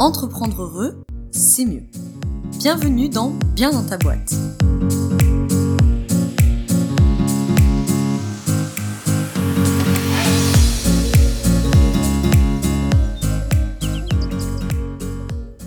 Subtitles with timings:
[0.00, 1.84] Entreprendre heureux, c'est mieux.
[2.58, 4.34] Bienvenue dans Bien dans ta boîte.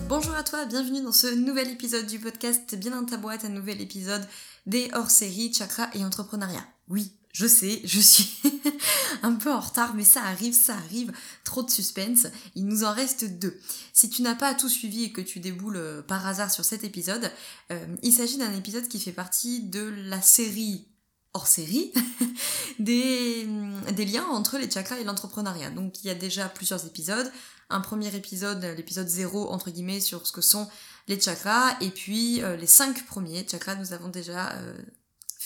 [0.08, 3.48] Bonjour à toi, bienvenue dans ce nouvel épisode du podcast Bien dans ta boîte, un
[3.48, 4.22] nouvel épisode
[4.66, 6.64] des hors-séries Chakra et Entrepreneuriat.
[6.90, 8.36] Oui, je sais, je suis
[9.22, 11.12] un peu en retard, mais ça arrive, ça arrive.
[11.44, 12.26] Trop de suspense.
[12.56, 13.56] Il nous en reste deux.
[13.92, 16.82] Si tu n'as pas tout suivi et que tu déboules euh, par hasard sur cet
[16.82, 17.30] épisode,
[17.70, 20.88] euh, il s'agit d'un épisode qui fait partie de la série
[21.32, 21.92] hors série
[22.80, 23.46] des,
[23.92, 25.70] des liens entre les chakras et l'entrepreneuriat.
[25.70, 27.30] Donc il y a déjà plusieurs épisodes.
[27.70, 30.66] Un premier épisode, l'épisode 0 entre guillemets, sur ce que sont
[31.06, 31.76] les chakras.
[31.82, 34.54] Et puis euh, les cinq premiers chakras, nous avons déjà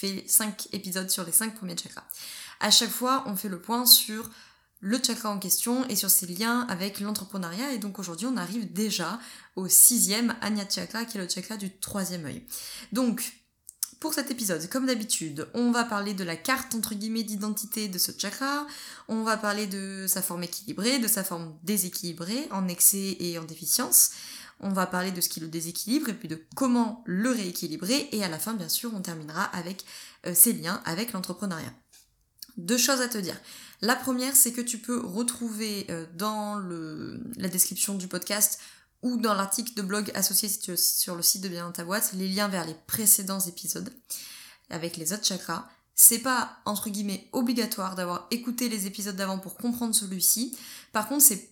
[0.03, 2.05] fait 5 épisodes sur les 5 premiers chakras.
[2.61, 4.31] À chaque fois, on fait le point sur
[4.81, 7.73] le chakra en question et sur ses liens avec l'entrepreneuriat.
[7.73, 9.21] Et donc aujourd'hui, on arrive déjà
[9.55, 12.45] au sixième Anya Chakra, qui est le chakra du troisième œil.
[12.91, 13.33] Donc,
[14.01, 17.99] pour cet épisode, comme d'habitude, on va parler de la carte entre guillemets d'identité de
[17.99, 18.67] ce chakra,
[19.07, 23.45] on va parler de sa forme équilibrée, de sa forme déséquilibrée, en excès et en
[23.45, 24.11] déficience,
[24.63, 28.09] on va parler de ce qui le déséquilibre et puis de comment le rééquilibrer.
[28.13, 29.85] Et à la fin, bien sûr, on terminera avec
[30.27, 31.73] euh, ses liens avec l'entrepreneuriat.
[32.57, 33.37] Deux choses à te dire.
[33.81, 36.61] La première, c'est que tu peux retrouver euh, dans
[37.37, 38.61] la description du podcast
[39.03, 42.29] ou dans l'article de blog associé sur le site de Bien dans ta boîte les
[42.29, 43.93] liens vers les précédents épisodes
[44.71, 45.69] avec les autres chakras.
[45.95, 50.57] C'est pas entre guillemets obligatoire d'avoir écouté les épisodes d'avant pour comprendre celui-ci.
[50.93, 51.52] Par contre, c'est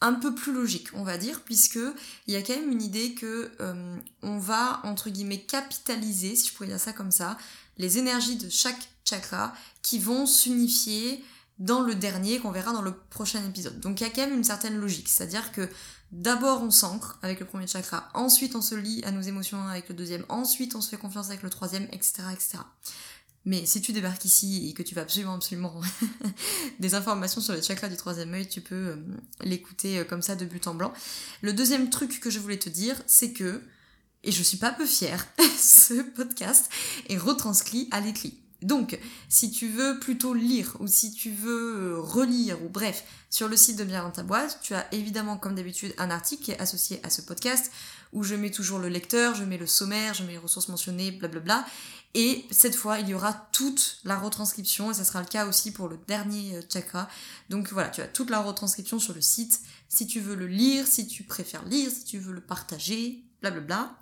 [0.00, 1.78] un peu plus logique, on va dire, puisque
[2.26, 6.48] il y a quand même une idée que euh, on va entre guillemets capitaliser, si
[6.48, 7.38] je pourrais dire ça comme ça,
[7.78, 11.24] les énergies de chaque chakra qui vont s'unifier
[11.58, 13.78] dans le dernier qu'on verra dans le prochain épisode.
[13.80, 15.68] Donc il y a quand même une certaine logique, c'est-à-dire que
[16.10, 19.88] d'abord on s'ancre avec le premier chakra, ensuite on se lie à nos émotions avec
[19.88, 22.22] le deuxième, ensuite on se fait confiance avec le troisième, etc.
[22.32, 22.58] etc.
[23.46, 25.80] Mais si tu débarques ici et que tu vas absolument, absolument
[26.78, 28.96] des informations sur les chakras du troisième œil, tu peux euh,
[29.42, 30.92] l'écouter euh, comme ça de but en blanc.
[31.42, 33.60] Le deuxième truc que je voulais te dire, c'est que,
[34.22, 35.26] et je suis pas peu fière,
[35.58, 36.70] ce podcast
[37.08, 38.38] est retranscrit à l'écrit.
[38.62, 43.46] Donc, si tu veux plutôt lire ou si tu veux euh, relire ou bref, sur
[43.46, 46.98] le site de Bien dans tu as évidemment comme d'habitude un article qui est associé
[47.02, 47.70] à ce podcast
[48.14, 51.10] où je mets toujours le lecteur, je mets le sommaire, je mets les ressources mentionnées,
[51.10, 51.66] blablabla.
[52.14, 55.72] Et cette fois, il y aura toute la retranscription, et ça sera le cas aussi
[55.72, 57.08] pour le dernier euh, chakra.
[57.50, 59.60] Donc voilà, tu as toute la retranscription sur le site.
[59.88, 63.96] Si tu veux le lire, si tu préfères lire, si tu veux le partager, blablabla,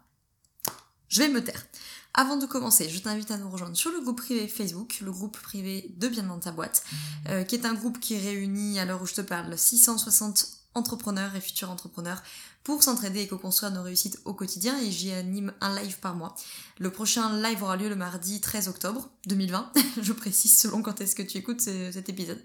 [1.09, 1.67] je vais me taire.
[2.15, 5.39] Avant de commencer, je t'invite à nous rejoindre sur le groupe privé Facebook, le groupe
[5.41, 6.85] privé de Bien dans ta boîte,
[7.29, 11.35] euh, qui est un groupe qui réunit, à l'heure où je te parle, 660 entrepreneurs
[11.35, 12.23] et futurs entrepreneurs
[12.65, 16.35] pour s'entraider et co-construire nos réussites au quotidien et j'y anime un live par mois.
[16.79, 21.15] Le prochain live aura lieu le mardi 13 octobre 2020, je précise selon quand est-ce
[21.15, 22.43] que tu écoutes cet épisode,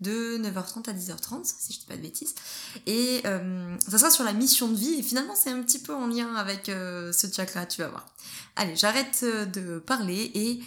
[0.00, 2.34] de 9h30 à 10h30 si je dis pas de bêtises.
[2.86, 5.94] Et euh, ça sera sur la mission de vie et finalement c'est un petit peu
[5.94, 8.06] en lien avec euh, ce chakra, tu vas voir.
[8.56, 10.60] Allez, j'arrête euh, de parler et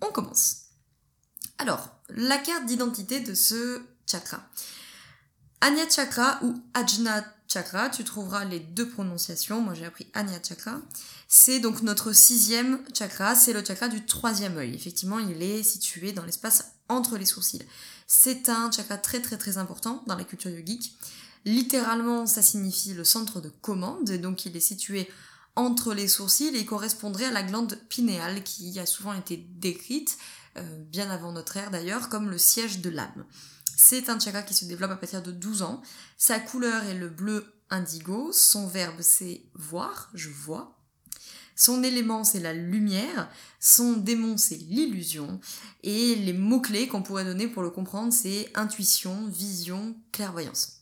[0.00, 0.66] on commence.
[1.58, 3.80] Alors, la carte d'identité de ce
[4.10, 4.40] chakra.
[5.60, 10.80] Anya Chakra ou Ajna Chakra, tu trouveras les deux prononciations, moi j'ai appris Anya Chakra.
[11.28, 14.74] C'est donc notre sixième chakra, c'est le chakra du troisième œil.
[14.74, 17.62] Effectivement, il est situé dans l'espace entre les sourcils.
[18.06, 20.96] C'est un chakra très très très important dans la culture yogique.
[21.44, 25.08] Littéralement, ça signifie le centre de commande, et donc il est situé
[25.54, 30.18] entre les sourcils et correspondrait à la glande pinéale qui a souvent été décrite,
[30.56, 33.24] euh, bien avant notre ère d'ailleurs, comme le siège de l'âme.
[33.78, 35.82] C'est un chakra qui se développe à partir de 12 ans.
[36.16, 38.32] Sa couleur est le bleu indigo.
[38.32, 40.78] Son verbe c'est voir, je vois.
[41.54, 43.28] Son élément c'est la lumière.
[43.60, 45.40] Son démon c'est l'illusion.
[45.82, 50.75] Et les mots-clés qu'on pourrait donner pour le comprendre c'est intuition, vision, clairvoyance.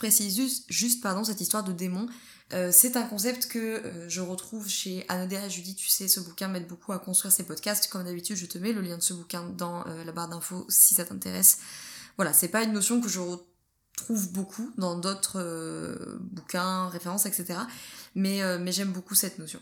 [0.00, 2.08] Précise juste, pardon, cette histoire de démon.
[2.54, 6.48] Euh, c'est un concept que euh, je retrouve chez Anodea Judy, tu sais, ce bouquin
[6.48, 7.88] m'aide beaucoup à construire ces podcasts.
[7.88, 10.64] Comme d'habitude, je te mets le lien de ce bouquin dans euh, la barre d'infos
[10.70, 11.58] si ça t'intéresse.
[12.16, 17.58] Voilà, c'est pas une notion que je retrouve beaucoup dans d'autres bouquins, références, etc.
[18.14, 19.60] Mais, mais j'aime beaucoup cette notion.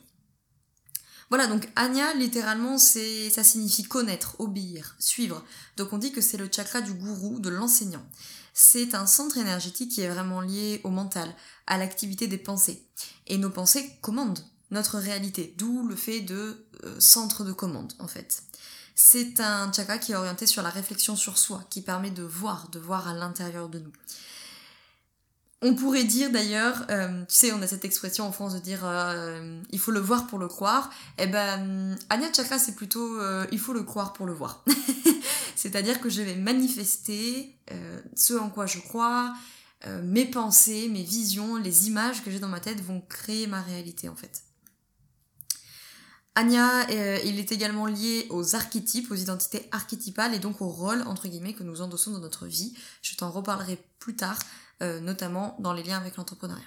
[1.30, 5.44] Voilà, donc Anya, littéralement, c'est, ça signifie connaître, obéir, suivre.
[5.76, 8.06] Donc on dit que c'est le chakra du gourou, de l'enseignant.
[8.60, 11.32] C'est un centre énergétique qui est vraiment lié au mental,
[11.68, 12.82] à l'activité des pensées.
[13.28, 18.08] Et nos pensées commandent notre réalité, d'où le fait de euh, centre de commande, en
[18.08, 18.42] fait.
[18.96, 22.68] C'est un chakra qui est orienté sur la réflexion sur soi, qui permet de voir,
[22.70, 23.92] de voir à l'intérieur de nous.
[25.62, 28.80] On pourrait dire d'ailleurs, euh, tu sais, on a cette expression en France de dire
[28.82, 30.90] euh, il faut le voir pour le croire.
[31.18, 33.20] Eh ben, Anya Chakra, c'est plutôt
[33.52, 34.64] il faut le croire pour le voir.
[35.58, 37.58] C'est-à-dire que je vais manifester
[38.14, 39.34] ce en quoi je crois,
[40.02, 44.08] mes pensées, mes visions, les images que j'ai dans ma tête vont créer ma réalité
[44.08, 44.44] en fait.
[46.36, 46.88] Anya,
[47.24, 51.54] il est également lié aux archétypes, aux identités archétypales et donc aux rôles entre guillemets
[51.54, 52.74] que nous endossons dans notre vie.
[53.02, 54.38] Je t'en reparlerai plus tard.
[54.80, 56.62] Euh, notamment dans les liens avec l'entrepreneuriat.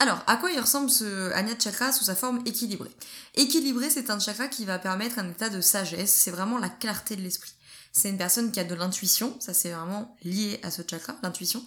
[0.00, 2.94] Alors, à quoi il ressemble ce Anya Chakra sous sa forme équilibrée?
[3.34, 7.16] Équilibré, c'est un chakra qui va permettre un état de sagesse, c'est vraiment la clarté
[7.16, 7.52] de l'esprit.
[7.92, 11.64] C'est une personne qui a de l'intuition, ça c'est vraiment lié à ce chakra, l'intuition,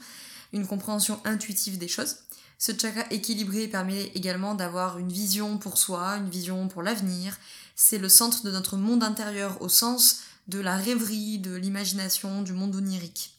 [0.54, 2.20] une compréhension intuitive des choses.
[2.58, 7.36] Ce chakra équilibré permet également d'avoir une vision pour soi, une vision pour l'avenir.
[7.76, 12.54] C'est le centre de notre monde intérieur au sens de la rêverie, de l'imagination, du
[12.54, 13.36] monde onirique.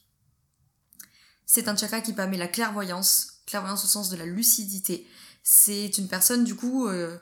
[1.46, 5.06] C'est un chakra qui permet la clairvoyance, clairvoyance au sens de la lucidité.
[5.42, 7.16] C'est une personne du coup, euh,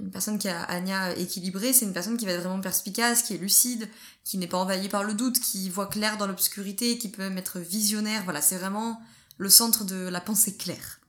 [0.00, 3.34] une personne qui a Anya équilibrée, c'est une personne qui va être vraiment perspicace, qui
[3.34, 3.88] est lucide,
[4.24, 7.38] qui n'est pas envahie par le doute, qui voit clair dans l'obscurité, qui peut même
[7.38, 8.24] être visionnaire.
[8.24, 9.00] Voilà, c'est vraiment
[9.38, 11.00] le centre de la pensée claire.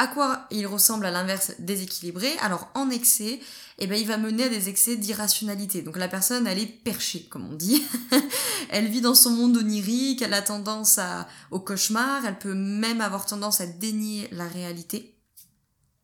[0.00, 3.40] À quoi il ressemble à l'inverse déséquilibré Alors en excès,
[3.78, 5.82] eh ben, il va mener à des excès d'irrationalité.
[5.82, 7.84] Donc la personne, elle est perchée, comme on dit.
[8.70, 11.00] elle vit dans son monde onirique, elle a tendance
[11.50, 15.16] au cauchemar, elle peut même avoir tendance à dénier la réalité.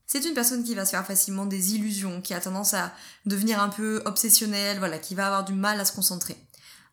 [0.06, 2.93] C'est une personne qui va se faire facilement des illusions, qui a tendance à
[3.26, 6.37] devenir un peu obsessionnelle, voilà, qui va avoir du mal à se concentrer.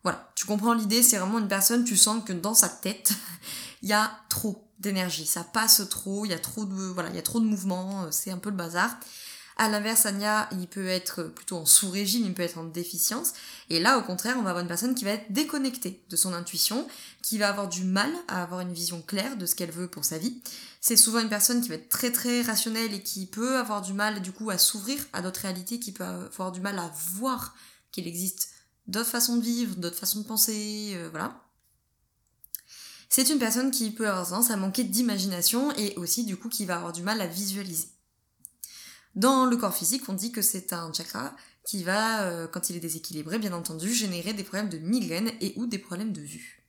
[0.02, 3.12] Voilà, tu comprends l'idée, c'est vraiment une personne, tu sens que dans sa tête,
[3.82, 7.16] il y a trop d'énergie, ça passe trop, il y a trop de voilà, il
[7.16, 8.90] y a trop de mouvements, euh, c'est un peu le bazar.
[9.58, 13.34] À l'inverse, Anya, il peut être plutôt en sous-régime, il peut être en déficience.
[13.68, 16.32] Et là, au contraire, on va avoir une personne qui va être déconnectée de son
[16.32, 16.88] intuition,
[17.22, 20.06] qui va avoir du mal à avoir une vision claire de ce qu'elle veut pour
[20.06, 20.40] sa vie.
[20.80, 23.92] C'est souvent une personne qui va être très très rationnelle et qui peut avoir du
[23.92, 27.54] mal du coup à s'ouvrir à d'autres réalités, qui peut avoir du mal à voir
[27.92, 28.50] qu'il existe
[28.86, 31.40] d'autres façons de vivre, d'autres façons de penser, euh, voilà
[33.14, 36.64] c'est une personne qui peut avoir tendance à manquer d'imagination et aussi du coup qui
[36.64, 37.88] va avoir du mal à visualiser.
[39.14, 42.76] Dans le corps physique, on dit que c'est un chakra qui va, euh, quand il
[42.76, 46.64] est déséquilibré, bien entendu, générer des problèmes de migraine et ou des problèmes de vue.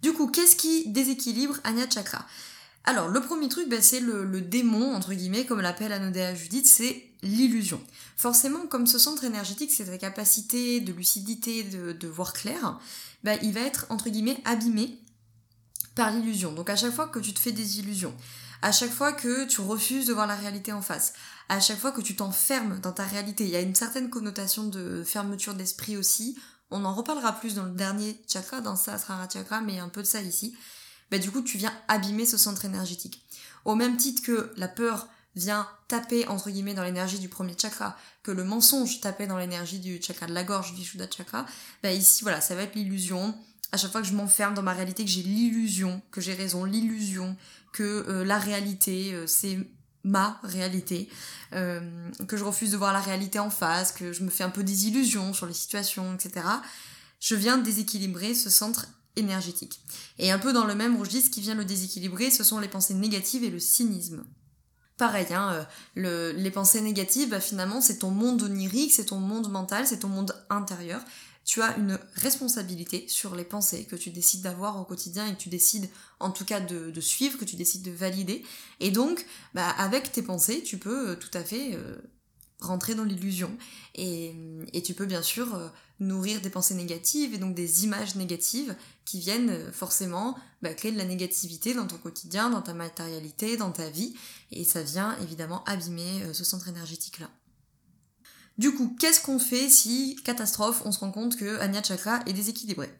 [0.00, 2.26] Du coup, qu'est-ce qui déséquilibre Anya Chakra?
[2.84, 7.10] Alors, le premier truc, bah, c'est le, démon, entre guillemets, comme l'appelle Anodea Judith, c'est
[7.22, 7.80] l'illusion.
[8.16, 12.80] Forcément, comme ce centre énergétique, c'est sa capacité de lucidité, de, voir clair,
[13.24, 14.98] bah, il va être, entre guillemets, abîmé
[15.94, 16.52] par l'illusion.
[16.52, 18.14] Donc à chaque fois que tu te fais des illusions,
[18.62, 21.14] à chaque fois que tu refuses de voir la réalité en face,
[21.48, 24.64] à chaque fois que tu t'enfermes dans ta réalité, il y a une certaine connotation
[24.64, 26.38] de fermeture d'esprit aussi.
[26.70, 30.06] On en reparlera plus dans le dernier chakra, dans Sahasrara chakra, mais un peu de
[30.06, 30.54] ça ici
[31.10, 33.24] bah, du coup tu viens abîmer ce centre énergétique.
[33.64, 37.96] Au même titre que la peur vient taper entre guillemets dans l'énergie du premier chakra,
[38.22, 41.46] que le mensonge tapait dans l'énergie du chakra de la gorge, du Shuddha chakra,
[41.82, 43.34] bah ici voilà, ça va être l'illusion.
[43.72, 46.64] À chaque fois que je m'enferme dans ma réalité, que j'ai l'illusion, que j'ai raison,
[46.64, 47.36] l'illusion,
[47.72, 49.58] que euh, la réalité, euh, c'est
[50.02, 51.08] ma réalité,
[51.52, 51.80] euh,
[52.26, 54.64] que je refuse de voir la réalité en face, que je me fais un peu
[54.64, 56.46] des illusions sur les situations, etc.
[57.20, 59.80] Je viens déséquilibrer ce centre énergétique.
[60.18, 62.94] Et un peu dans le même registre qui vient le déséquilibrer, ce sont les pensées
[62.94, 64.24] négatives et le cynisme.
[65.00, 65.66] Pareil, hein,
[65.96, 70.00] euh, les pensées négatives, bah, finalement, c'est ton monde onirique, c'est ton monde mental, c'est
[70.00, 71.00] ton monde intérieur.
[71.46, 75.40] Tu as une responsabilité sur les pensées que tu décides d'avoir au quotidien et que
[75.40, 75.88] tu décides
[76.18, 78.44] en tout cas de, suivre, que tu décides de valider.
[78.80, 81.96] Et donc, bah, avec tes pensées, tu peux euh, tout à fait euh,
[82.60, 83.50] rentrer dans l'illusion.
[83.94, 84.34] Et,
[84.84, 85.58] tu peux bien sûr
[86.00, 90.92] nourrir des pensées négatives et donc des images négatives qui viennent euh, forcément bah, créer
[90.92, 94.14] de la négativité dans ton quotidien, dans ta matérialité, dans ta vie.
[94.50, 97.30] Et ça vient évidemment abîmer euh, ce centre énergétique-là.
[98.58, 102.32] Du coup, qu'est-ce qu'on fait si, catastrophe, on se rend compte que Anya Chakra est
[102.32, 102.90] déséquilibré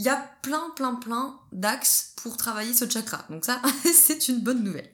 [0.00, 3.26] il y a plein, plein, plein d'axes pour travailler ce chakra.
[3.28, 3.60] Donc ça,
[3.92, 4.88] c'est une bonne nouvelle.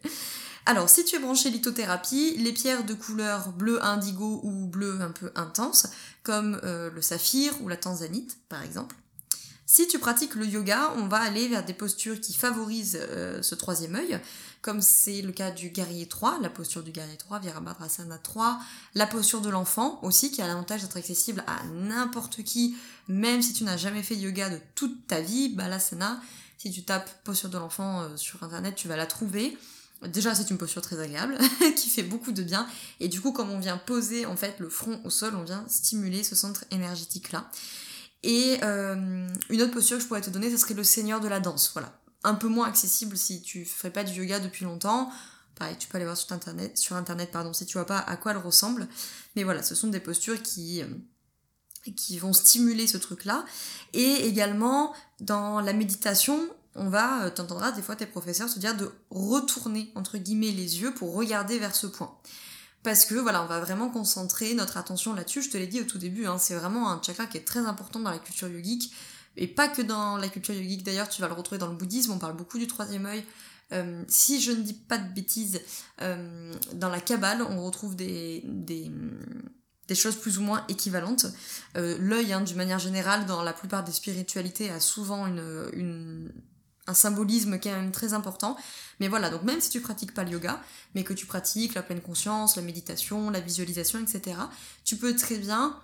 [0.68, 5.12] Alors, si tu es branché lithothérapie, les pierres de couleur bleu indigo ou bleu un
[5.12, 5.86] peu intense,
[6.24, 8.96] comme euh, le saphir ou la tanzanite par exemple.
[9.64, 13.54] Si tu pratiques le yoga, on va aller vers des postures qui favorisent euh, ce
[13.54, 14.20] troisième œil,
[14.60, 18.58] comme c'est le cas du guerrier 3, la posture du guerrier 3, Virabhadrasana 3,
[18.96, 23.52] la posture de l'enfant aussi, qui a l'avantage d'être accessible à n'importe qui, même si
[23.52, 26.20] tu n'as jamais fait yoga de toute ta vie, Balasana,
[26.58, 29.56] si tu tapes posture de l'enfant euh, sur internet, tu vas la trouver.
[30.02, 31.38] Déjà, c'est une posture très agréable
[31.76, 32.66] qui fait beaucoup de bien.
[33.00, 35.64] Et du coup, comme on vient poser en fait le front au sol, on vient
[35.68, 37.50] stimuler ce centre énergétique là.
[38.22, 41.28] Et euh, une autre posture que je pourrais te donner, ce serait le seigneur de
[41.28, 41.70] la danse.
[41.72, 45.10] Voilà, un peu moins accessible si tu ferais pas du yoga depuis longtemps.
[45.54, 48.16] Pareil, tu peux aller voir sur internet, sur internet pardon, si tu vois pas à
[48.16, 48.88] quoi elle ressemble.
[49.34, 50.88] Mais voilà, ce sont des postures qui euh,
[51.92, 53.44] qui vont stimuler ce truc-là.
[53.92, 58.76] Et également, dans la méditation, on va, euh, t'entendras des fois tes professeurs se dire
[58.76, 62.14] de retourner, entre guillemets, les yeux pour regarder vers ce point.
[62.82, 65.42] Parce que voilà, on va vraiment concentrer notre attention là-dessus.
[65.42, 67.60] Je te l'ai dit au tout début, hein, c'est vraiment un chakra qui est très
[67.60, 68.94] important dans la culture yogique.
[69.36, 72.12] Et pas que dans la culture yogique d'ailleurs, tu vas le retrouver dans le bouddhisme,
[72.12, 73.24] on parle beaucoup du troisième œil.
[73.72, 75.60] Euh, si je ne dis pas de bêtises,
[76.00, 78.92] euh, dans la Kabbale, on retrouve des, des,
[79.94, 81.26] choses plus ou moins équivalentes.
[81.74, 86.30] L'œil, hein, d'une manière générale, dans la plupart des spiritualités, a souvent une,
[86.86, 88.56] un symbolisme est même très important.
[89.00, 90.60] Mais voilà, donc même si tu pratiques pas le yoga,
[90.94, 94.36] mais que tu pratiques la pleine conscience, la méditation, la visualisation, etc.,
[94.84, 95.76] tu peux très bien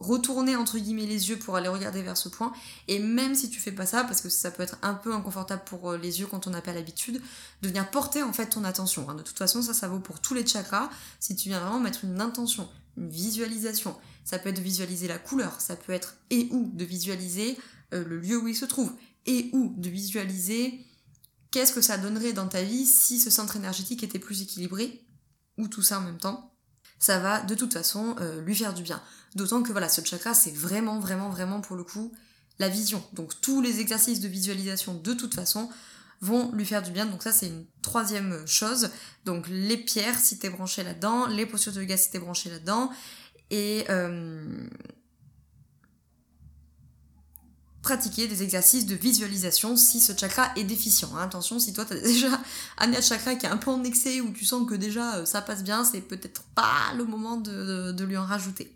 [0.00, 2.52] retourner entre guillemets les yeux pour aller regarder vers ce point
[2.88, 5.62] et même si tu fais pas ça parce que ça peut être un peu inconfortable
[5.66, 7.20] pour euh, les yeux quand on n'a pas l'habitude
[7.60, 9.14] de venir porter en fait ton attention hein.
[9.14, 10.88] de toute façon ça ça vaut pour tous les chakras
[11.20, 15.18] si tu viens vraiment mettre une intention une visualisation ça peut être de visualiser la
[15.18, 17.58] couleur ça peut être et ou de visualiser
[17.92, 18.92] euh, le lieu où il se trouve
[19.30, 20.84] et ou de visualiser
[21.50, 25.04] qu'est-ce que ça donnerait dans ta vie si ce centre énergétique était plus équilibré
[25.58, 26.50] ou tout ça en même temps
[27.00, 29.02] ça va de toute façon euh, lui faire du bien.
[29.34, 32.12] D'autant que voilà, ce chakra, c'est vraiment, vraiment, vraiment pour le coup
[32.58, 33.02] la vision.
[33.14, 35.70] Donc tous les exercices de visualisation de toute façon
[36.20, 37.06] vont lui faire du bien.
[37.06, 38.90] Donc ça, c'est une troisième chose.
[39.24, 42.90] Donc les pierres, si t'es branché là-dedans, les postures de yoga, si t'es branché là-dedans.
[43.50, 44.68] Et euh,
[47.82, 51.10] pratiquer des exercices de visualisation si ce chakra est déficient.
[51.16, 51.22] Hein.
[51.22, 52.40] Attention, si toi tu as déjà
[52.78, 55.40] un chakra qui est un peu en excès ou tu sens que déjà euh, ça
[55.40, 58.74] passe bien, c'est peut-être pas le moment de, lui en rajouter.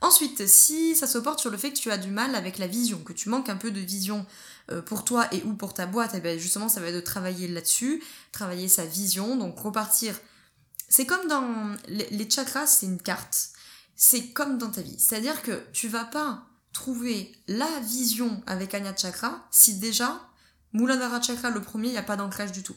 [0.00, 2.68] Ensuite, si ça se porte sur le fait que tu as du mal avec la
[2.68, 4.26] vision, que tu manques un peu de vision
[4.70, 6.94] euh, pour toi et ou pour ta boîte, et eh bien justement ça va être
[6.94, 10.14] de travailler là-dessus, travailler sa vision, donc repartir.
[10.88, 13.50] C'est comme dans les chakras, c'est une carte.
[13.94, 14.96] C'est comme dans ta vie.
[14.98, 16.47] C'est-à-dire que tu vas pas
[16.78, 20.20] trouver la vision avec Anya Chakra si déjà,
[20.72, 22.76] Muladhara Chakra, le premier, il n'y a pas d'ancrage du tout.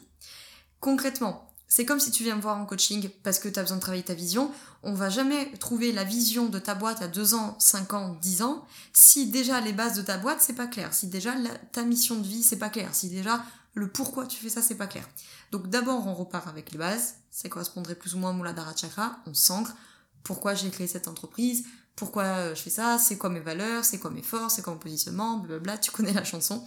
[0.80, 3.76] Concrètement, c'est comme si tu viens me voir en coaching parce que tu as besoin
[3.76, 4.50] de travailler ta vision.
[4.82, 8.42] On va jamais trouver la vision de ta boîte à 2 ans, 5 ans, 10
[8.42, 8.66] ans.
[8.92, 11.32] Si déjà les bases de ta boîte c'est pas clair, si déjà
[11.70, 13.44] ta mission de vie c'est pas clair, si déjà
[13.74, 15.08] le pourquoi tu fais ça c'est pas clair.
[15.52, 19.20] Donc d'abord on repart avec les bases, ça correspondrait plus ou moins à Muladhara Chakra,
[19.26, 19.74] on s'ancre,
[20.24, 21.64] pourquoi j'ai créé cette entreprise,
[21.96, 24.78] pourquoi je fais ça, c'est quoi mes valeurs, c'est quoi mes forces, c'est quoi mon
[24.78, 26.66] positionnement, blablabla, tu connais la chanson.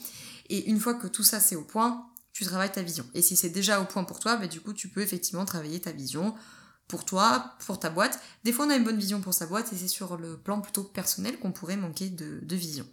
[0.49, 3.05] Et une fois que tout ça c'est au point, tu travailles ta vision.
[3.13, 5.79] Et si c'est déjà au point pour toi, bah, du coup tu peux effectivement travailler
[5.81, 6.35] ta vision
[6.87, 8.19] pour toi, pour ta boîte.
[8.43, 10.61] Des fois on a une bonne vision pour sa boîte et c'est sur le plan
[10.61, 12.85] plutôt personnel qu'on pourrait manquer de vision.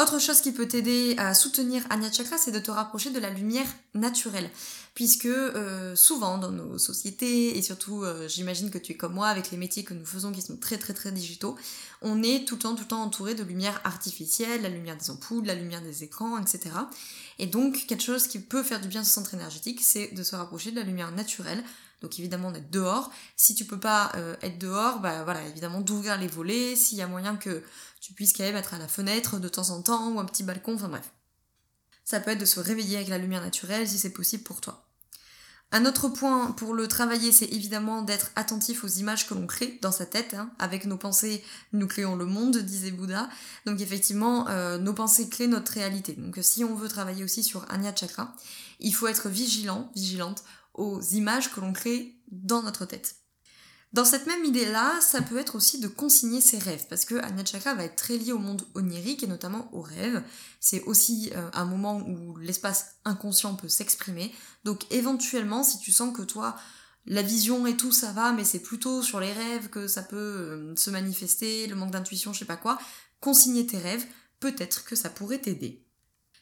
[0.00, 3.30] Autre chose qui peut t'aider à soutenir Anya Chakra, c'est de te rapprocher de la
[3.30, 4.48] lumière naturelle.
[4.94, 9.26] Puisque euh, souvent dans nos sociétés, et surtout euh, j'imagine que tu es comme moi
[9.26, 11.56] avec les métiers que nous faisons qui sont très très très digitaux,
[12.00, 15.10] on est tout le temps tout le temps entouré de lumière artificielle, la lumière des
[15.10, 16.76] ampoules, la lumière des écrans, etc.
[17.40, 20.22] Et donc quelque chose qui peut faire du bien à ce centre énergétique, c'est de
[20.22, 21.64] se rapprocher de la lumière naturelle,
[22.00, 23.10] donc évidemment d'être dehors.
[23.36, 27.02] Si tu peux pas euh, être dehors, bah voilà, évidemment d'ouvrir les volets, s'il y
[27.02, 27.62] a moyen que
[28.00, 30.42] tu puisses quand même être à la fenêtre de temps en temps ou un petit
[30.42, 31.12] balcon, enfin bref.
[32.04, 34.88] Ça peut être de se réveiller avec la lumière naturelle si c'est possible pour toi.
[35.70, 39.78] Un autre point pour le travailler, c'est évidemment d'être attentif aux images que l'on crée
[39.82, 40.32] dans sa tête.
[40.32, 40.50] Hein.
[40.58, 43.28] Avec nos pensées, nous créons le monde, disait Bouddha.
[43.66, 46.14] Donc effectivement, euh, nos pensées créent notre réalité.
[46.14, 48.34] Donc si on veut travailler aussi sur Anya Chakra,
[48.80, 50.42] il faut être vigilant, vigilante
[50.78, 53.16] aux images que l'on crée dans notre tête.
[53.94, 57.74] Dans cette même idée-là, ça peut être aussi de consigner ses rêves, parce que Chakra
[57.74, 60.22] va être très lié au monde onirique et notamment aux rêves.
[60.60, 64.34] C'est aussi euh, un moment où l'espace inconscient peut s'exprimer.
[64.64, 66.56] Donc éventuellement, si tu sens que toi,
[67.06, 70.16] la vision et tout, ça va, mais c'est plutôt sur les rêves que ça peut
[70.16, 72.78] euh, se manifester, le manque d'intuition, je sais pas quoi,
[73.20, 74.04] consigner tes rêves,
[74.38, 75.82] peut-être que ça pourrait t'aider.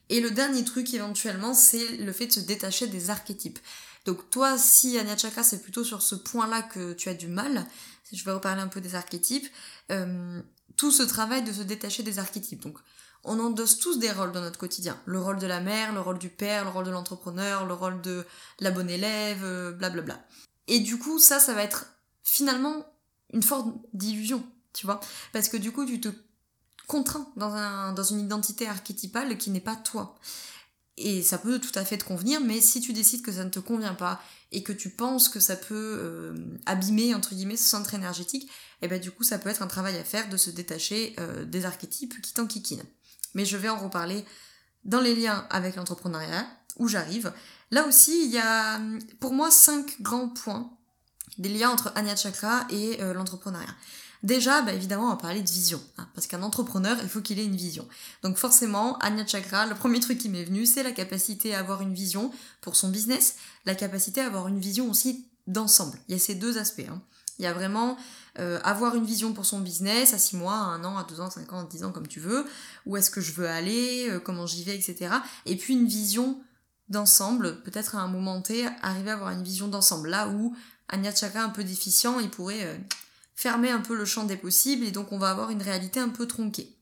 [0.09, 3.61] Et le dernier truc éventuellement, c'est le fait de se détacher des archétypes.
[4.07, 7.67] Donc toi, si Anya Chakra, c'est plutôt sur ce point-là que tu as du mal,
[8.13, 9.49] je vais reparler un peu des archétypes,
[9.91, 10.41] euh,
[10.77, 12.63] tout ce travail de se détacher des archétypes.
[12.63, 12.79] Donc
[13.25, 14.97] on endosse tous des rôles dans notre quotidien.
[15.07, 18.01] Le rôle de la mère, le rôle du père, le rôle de l'entrepreneur, le rôle
[18.01, 18.25] de
[18.61, 20.15] la bonne élève, blablabla.
[20.15, 20.19] Euh,
[20.69, 21.87] Et du coup, ça, ça va être
[22.23, 22.87] finalement
[23.33, 25.01] une forme d'illusion, tu vois.
[25.33, 26.09] Parce que du coup, tu te
[26.87, 30.17] contrains dans, un, dans une identité archétypale qui n'est pas toi.
[30.99, 33.51] Et ça peut tout à fait te convenir, mais si tu décides que ça ne
[33.51, 36.35] te convient pas et que tu penses que ça peut euh,
[36.65, 39.67] abîmer, entre guillemets, ce centre énergétique, et eh ben du coup ça peut être un
[39.67, 42.85] travail à faire de se détacher euh, des archétypes qui t'enquiquinent.
[43.35, 44.25] Mais je vais en reparler
[44.85, 47.33] dans les liens avec l'entrepreneuriat, où j'arrive.
[47.71, 48.81] Là aussi, il y a
[49.21, 50.71] pour moi cinq grands points
[51.39, 53.75] des liens entre Anya Chakra et euh, l'entrepreneuriat.
[54.23, 55.81] Déjà, bah, évidemment, on va parler de vision.
[55.99, 57.87] Hein, parce qu'un entrepreneur, il faut qu'il ait une vision.
[58.23, 61.83] Donc forcément, Anya Chakra, le premier truc qui m'est venu, c'est la capacité à avoir
[61.83, 62.31] une vision
[62.61, 65.99] pour son business, la capacité à avoir une vision aussi d'ensemble.
[66.09, 66.87] Il y a ces deux aspects.
[66.89, 67.01] Hein.
[67.39, 67.97] Il y a vraiment
[68.39, 71.21] euh, avoir une vision pour son business à 6 mois, à 1 an, à 2
[71.21, 72.47] ans, 5 ans, à 10 ans, comme tu veux.
[72.87, 75.11] Où est-ce que je veux aller, euh, comment j'y vais, etc.
[75.45, 76.41] Et puis une vision
[76.89, 80.09] d'ensemble, peut-être à un moment T, arriver à avoir une vision d'ensemble.
[80.09, 80.57] Là où
[80.89, 82.77] Anya Chakra un peu déficient, il pourrait euh,
[83.37, 86.09] fermer un peu le champ des possibles et donc on va avoir une réalité un
[86.09, 86.75] peu tronquée.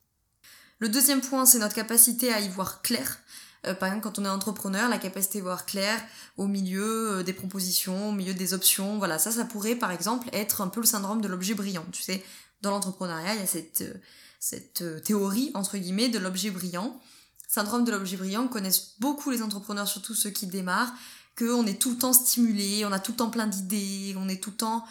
[0.78, 3.18] Le deuxième point, c'est notre capacité à y voir clair.
[3.66, 6.00] Euh, par exemple, quand on est entrepreneur, la capacité à voir clair
[6.36, 10.28] au milieu euh, des propositions, au milieu des options, voilà, ça, ça pourrait par exemple
[10.32, 11.86] être un peu le syndrome de l'objet brillant.
[11.90, 12.24] Tu sais,
[12.62, 13.94] dans l'entrepreneuriat, il y a cette, euh,
[14.38, 17.00] cette théorie, entre guillemets, de l'objet brillant.
[17.48, 20.92] Syndrome de l'objet brillant connaissent beaucoup les entrepreneurs, surtout ceux qui démarrent,
[21.38, 24.42] qu'on est tout le temps stimulé, on a tout le temps plein d'idées, on est
[24.42, 24.84] tout le temps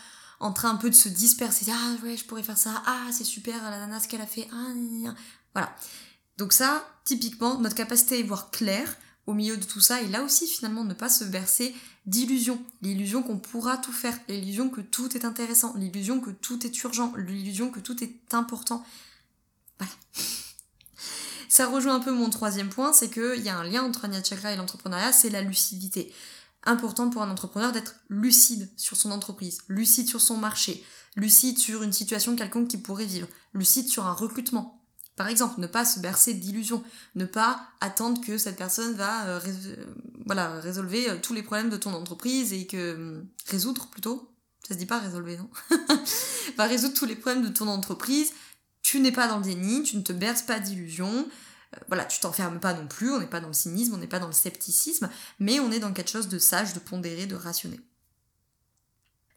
[0.44, 1.66] en train un peu de se disperser.
[1.72, 2.84] Ah ouais, je pourrais faire ça.
[2.86, 4.48] Ah, c'est super, la nana, ce qu'elle a fait.
[4.52, 5.14] Ah,
[5.54, 5.74] voilà.
[6.38, 8.96] Donc ça, typiquement, notre capacité à y voir clair
[9.26, 11.74] au milieu de tout ça, et là aussi finalement ne pas se bercer
[12.06, 12.62] d'illusions.
[12.82, 17.14] L'illusion qu'on pourra tout faire, l'illusion que tout est intéressant, l'illusion que tout est urgent,
[17.16, 18.86] l'illusion que tout est important.
[19.80, 19.94] Voilà.
[21.48, 24.22] Ça rejoint un peu mon troisième point, c'est qu'il y a un lien entre Anya
[24.22, 26.14] Chakra et l'entrepreneuriat, c'est la lucidité
[26.66, 30.84] important pour un entrepreneur d'être lucide sur son entreprise, lucide sur son marché,
[31.16, 34.84] lucide sur une situation quelconque qui pourrait vivre, lucide sur un recrutement.
[35.16, 36.84] Par exemple, ne pas se bercer d'illusions,
[37.16, 39.40] ne pas attendre que cette personne va euh,
[40.26, 44.32] voilà, résolver euh, tous les problèmes de ton entreprise et que hum, résoudre plutôt,
[44.68, 45.50] ça se dit pas résolver non,
[46.58, 48.32] va résoudre tous les problèmes de ton entreprise.
[48.82, 51.30] Tu n'es pas dans le déni, tu ne te berces pas d'illusions, euh,
[51.88, 54.20] voilà, tu t'enfermes pas non plus, on n'est pas dans le cynisme, on n'est pas
[54.20, 55.10] dans le scepticisme,
[55.40, 57.80] mais on est dans quelque chose de sage, de pondéré, de rationné.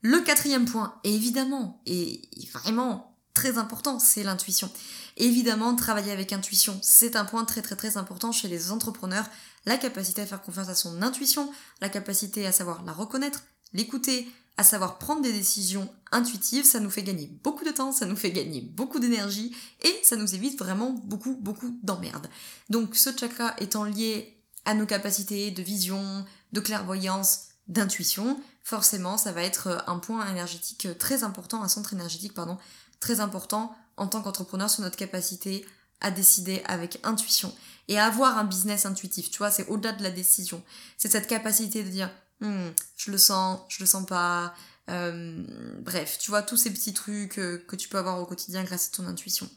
[0.03, 2.23] Le quatrième point, évidemment, et
[2.53, 4.71] vraiment très important, c'est l'intuition.
[5.17, 9.29] Évidemment, travailler avec intuition, c'est un point très très très important chez les entrepreneurs.
[9.65, 14.29] La capacité à faire confiance à son intuition, la capacité à savoir la reconnaître, l'écouter,
[14.57, 18.17] à savoir prendre des décisions intuitives, ça nous fait gagner beaucoup de temps, ça nous
[18.17, 22.29] fait gagner beaucoup d'énergie et ça nous évite vraiment beaucoup, beaucoup d'emmerdes.
[22.71, 29.33] Donc ce chakra étant lié à nos capacités de vision, de clairvoyance, d'intuition, forcément ça
[29.33, 32.57] va être un point énergétique très important, un centre énergétique, pardon,
[33.01, 35.67] très important en tant qu'entrepreneur sur notre capacité
[36.01, 37.55] à décider avec intuition
[37.89, 39.31] et à avoir un business intuitif.
[39.31, 40.63] Tu vois, c'est au-delà de la décision.
[40.99, 42.11] C'est cette capacité de dire
[42.41, 44.55] Hmm, je le sens, je le sens pas.
[44.89, 45.43] Euh,
[45.81, 48.89] bref, tu vois, tous ces petits trucs euh, que tu peux avoir au quotidien grâce
[48.89, 49.49] à ton intuition.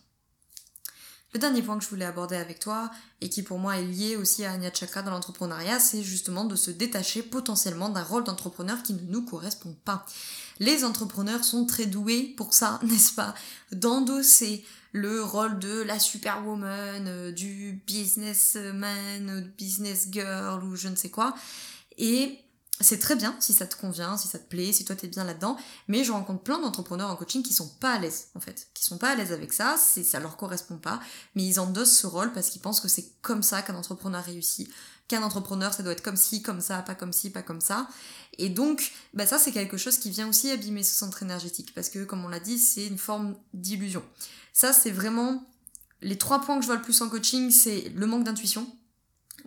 [1.34, 2.90] Le dernier point que je voulais aborder avec toi,
[3.22, 6.56] et qui pour moi est lié aussi à Anya Chakra dans l'entrepreneuriat, c'est justement de
[6.56, 10.08] se détacher potentiellement d'un rôle d'entrepreneur qui ne nous correspond pas.
[10.58, 13.36] Les entrepreneurs sont très doués pour ça, n'est-ce pas?
[13.72, 21.12] D'endosser le rôle de la superwoman, euh, du businessman, business girl ou je ne sais
[21.12, 21.36] quoi.
[22.00, 22.40] Et
[22.82, 25.26] c'est très bien si ça te convient, si ça te plaît, si toi t'es bien
[25.26, 28.68] là-dedans, mais je rencontre plein d'entrepreneurs en coaching qui sont pas à l'aise en fait,
[28.74, 31.02] qui sont pas à l'aise avec ça, c'est ça leur correspond pas,
[31.36, 34.70] mais ils endossent ce rôle parce qu'ils pensent que c'est comme ça qu'un entrepreneur réussit,
[35.10, 37.88] qu'un entrepreneur ça doit être comme ci, comme ça, pas comme ci, pas comme ça,
[38.38, 41.90] et donc bah ça c'est quelque chose qui vient aussi abîmer ce centre énergétique parce
[41.90, 44.04] que comme on l'a dit c'est une forme d'illusion.
[44.54, 45.46] Ça c'est vraiment
[46.02, 48.66] les trois points que je vois le plus en coaching, c'est le manque d'intuition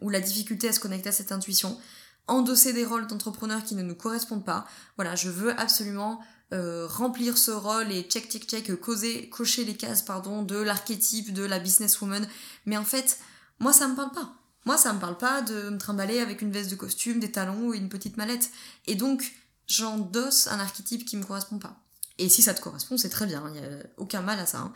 [0.02, 1.78] ou la difficulté à se connecter à cette intuition
[2.26, 4.66] endosser des rôles d'entrepreneur qui ne nous correspondent pas.
[4.96, 6.20] Voilà, je veux absolument
[6.52, 11.32] euh, remplir ce rôle et check check check causer, cocher les cases pardon de l'archétype
[11.32, 12.26] de la businesswoman.
[12.66, 13.18] Mais en fait,
[13.58, 14.34] moi ça me parle pas.
[14.64, 17.72] Moi ça me parle pas de me trimballer avec une veste de costume, des talons
[17.72, 18.50] et une petite mallette.
[18.86, 19.32] Et donc
[19.66, 21.82] j'endosse un archétype qui me correspond pas.
[22.22, 24.58] Et si ça te correspond, c'est très bien, il n'y a aucun mal à ça.
[24.58, 24.72] Hein.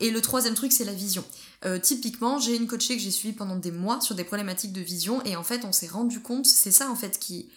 [0.00, 1.24] Et le troisième truc, c'est la vision.
[1.64, 4.80] Euh, typiquement, j'ai une coachée que j'ai suivie pendant des mois sur des problématiques de
[4.80, 7.50] vision, et en fait, on s'est rendu compte, c'est ça en fait qui,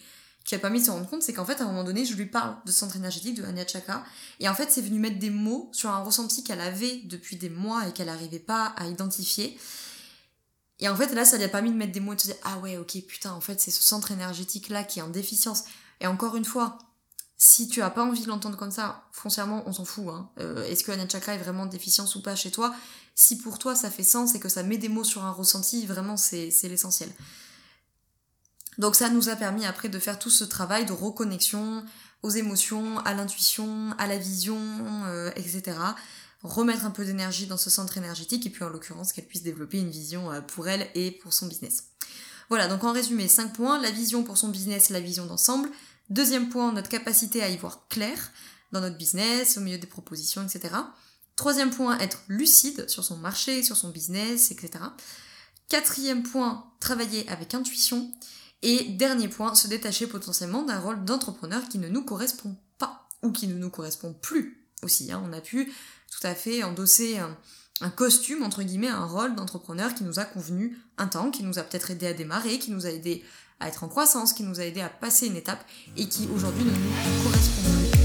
[0.44, 2.14] qui a permis de se rendre compte, c'est qu'en fait, à un moment donné, je
[2.14, 4.04] lui parle de centre énergétique, de Anya Chakra,
[4.38, 7.50] et en fait, c'est venu mettre des mots sur un ressenti qu'elle avait depuis des
[7.50, 9.58] mois et qu'elle n'arrivait pas à identifier.
[10.78, 12.26] Et en fait, là, ça lui a permis de mettre des mots et de se
[12.28, 15.64] dire, ah ouais, ok, putain, en fait, c'est ce centre énergétique-là qui est en déficience.
[16.00, 16.78] Et encore une fois,
[17.44, 20.06] si tu as pas envie de l'entendre comme ça, foncièrement, on s'en fout.
[20.10, 20.30] Hein.
[20.38, 22.72] Euh, est-ce que Anya Chakra est vraiment déficience ou pas chez toi?
[23.16, 25.84] Si pour toi ça fait sens et que ça met des mots sur un ressenti,
[25.84, 27.10] vraiment c'est l'essentiel.
[28.78, 31.84] Donc ça nous a permis après de faire tout ce travail de reconnexion
[32.22, 34.60] aux émotions, à l'intuition, à la vision,
[35.06, 35.76] euh, etc.
[36.44, 39.80] Remettre un peu d'énergie dans ce centre énergétique et puis en l'occurrence qu'elle puisse développer
[39.80, 41.88] une vision euh, pour elle et pour son business.
[42.50, 45.68] Voilà, donc en résumé, 5 points, la vision pour son business, la vision d'ensemble.
[46.12, 48.18] Deuxième point, notre capacité à y voir clair
[48.70, 50.74] dans notre business, au milieu des propositions, etc.
[51.36, 54.84] Troisième point, être lucide sur son marché, sur son business, etc.
[55.70, 58.12] Quatrième point, travailler avec intuition.
[58.60, 63.32] Et dernier point, se détacher potentiellement d'un rôle d'entrepreneur qui ne nous correspond pas ou
[63.32, 65.10] qui ne nous correspond plus aussi.
[65.10, 65.22] Hein.
[65.24, 65.72] On a pu
[66.10, 67.20] tout à fait endosser
[67.80, 71.58] un, costume, entre guillemets, un rôle d'entrepreneur qui nous a convenu un temps, qui nous
[71.58, 73.24] a peut-être aidé à démarrer, qui nous a aidé
[73.62, 75.64] à être en croissance, qui nous a aidé à passer une étape
[75.96, 78.02] et qui aujourd'hui ne nous correspond plus.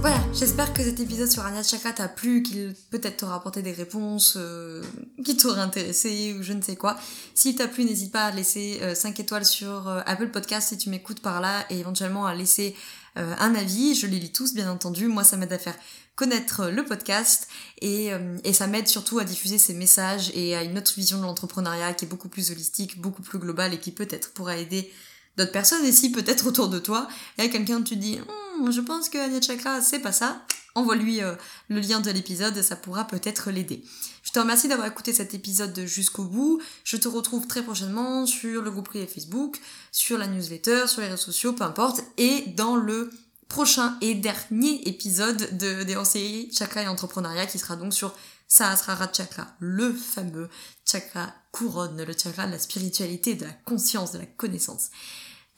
[0.00, 3.72] Voilà, j'espère que cet épisode sur Anya Chakra t'a plu, qu'il peut-être t'aura apporté des
[3.72, 4.80] réponses euh,
[5.24, 6.96] qui t'auraient intéressé ou je ne sais quoi.
[7.34, 10.78] S'il t'a plu, n'hésite pas à laisser 5 euh, étoiles sur euh, Apple Podcast si
[10.78, 12.76] tu m'écoutes par là et éventuellement à laisser
[13.16, 13.96] un avis.
[13.96, 15.08] Je les lis tous, bien entendu.
[15.08, 15.74] Moi, ça m'aide à faire
[16.18, 17.46] connaître le podcast
[17.80, 18.10] et,
[18.42, 21.94] et ça m'aide surtout à diffuser ces messages et à une autre vision de l'entrepreneuriat
[21.94, 24.92] qui est beaucoup plus holistique, beaucoup plus globale et qui peut-être pourra aider
[25.36, 25.84] d'autres personnes.
[25.84, 27.06] Et si peut-être autour de toi,
[27.38, 30.42] il y a quelqu'un tu dis hmm, je pense que Anya Chakra c'est pas ça,
[30.74, 31.36] envoie-lui euh,
[31.68, 33.84] le lien de l'épisode, ça pourra peut-être l'aider.
[34.24, 36.60] Je te remercie d'avoir écouté cet épisode jusqu'au bout.
[36.82, 39.60] Je te retrouve très prochainement sur le groupe privé Facebook,
[39.92, 43.10] sur la newsletter, sur les réseaux sociaux, peu importe, et dans le
[43.48, 48.14] prochain et dernier épisode de, des série Chakra et Entrepreneuriat qui sera donc sur
[48.46, 50.48] Sahasrara Chakra, le fameux
[50.86, 54.90] chakra couronne, le chakra de la spiritualité, de la conscience, de la connaissance.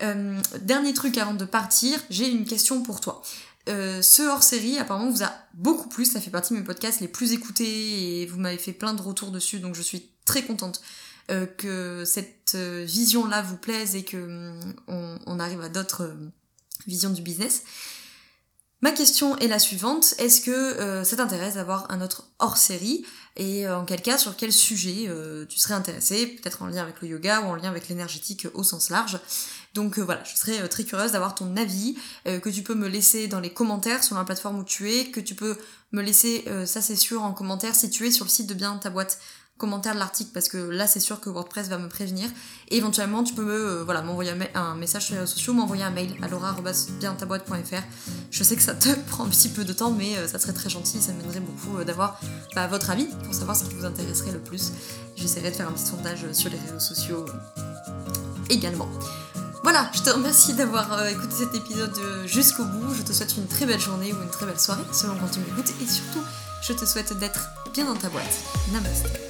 [0.03, 3.22] Euh, dernier truc avant de partir, j'ai une question pour toi.
[3.68, 6.05] Euh, ce hors-série, apparemment, vous a beaucoup plu.
[6.05, 9.03] Ça fait partie de mes podcasts les plus écoutés et vous m'avez fait plein de
[9.03, 10.81] retours dessus, donc je suis très contente
[11.31, 16.11] euh, que cette vision-là vous plaise et que on, arrive à d'autres
[16.86, 17.62] visions du business.
[18.82, 20.14] Ma question est la suivante.
[20.18, 23.04] Est-ce que ça t'intéresse d'avoir un autre hors-série?
[23.36, 25.06] Et en quel cas, sur quel sujet
[25.50, 26.26] tu serais intéressé?
[26.26, 29.20] Peut-être en lien avec le yoga ou en lien avec l'énergétique au sens large.
[29.74, 32.74] Donc euh, voilà, je serais euh, très curieuse d'avoir ton avis, euh, que tu peux
[32.74, 35.56] me laisser dans les commentaires sur la plateforme où tu es, que tu peux
[35.92, 38.76] me laisser, ça c'est sûr, en commentaire si tu es sur le site de bien
[38.76, 39.18] ta boîte
[39.61, 42.29] commentaire de l'article parce que là c'est sûr que WordPress va me prévenir
[42.68, 45.90] et éventuellement tu peux me voilà m'envoyer un, message sur les réseaux sociaux m'envoyer un
[45.90, 47.83] mail à laura@bientaboîte.fr
[48.31, 50.70] je sais que ça te prend un petit peu de temps mais ça serait très
[50.70, 52.18] gentil ça m'aiderait beaucoup d'avoir
[52.55, 54.73] bah, votre avis pour savoir ce qui vous intéresserait le plus
[55.14, 57.27] j'essaierai de faire un petit sondage sur les réseaux sociaux
[58.49, 58.88] également
[59.62, 62.94] voilà, je te remercie d'avoir euh, écouté cet épisode euh, jusqu'au bout.
[62.94, 65.40] Je te souhaite une très belle journée ou une très belle soirée selon quand tu
[65.40, 65.73] m'écoutes.
[65.83, 66.23] Et surtout,
[66.62, 68.38] je te souhaite d'être bien dans ta boîte.
[68.73, 69.29] Namaste.